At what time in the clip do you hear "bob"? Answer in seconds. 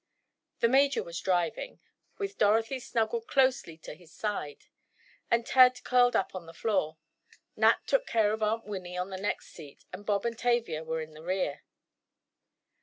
10.03-10.25